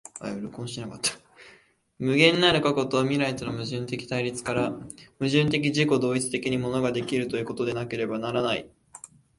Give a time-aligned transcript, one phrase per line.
[1.99, 4.85] 無限なる過去と未来との矛盾的対立から、矛
[5.25, 8.67] 盾的自己同一的に物が出来るということでなければならない。